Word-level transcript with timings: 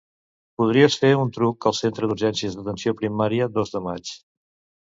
Podries 0.61 0.95
fer 1.03 1.11
un 1.25 1.33
truc 1.35 1.67
al 1.71 1.77
centre 1.81 2.09
d'urgències 2.13 2.57
d'atenció 2.57 2.97
primària 3.03 3.51
Dos 3.59 3.75
de 3.77 3.87
Maig. 3.91 4.15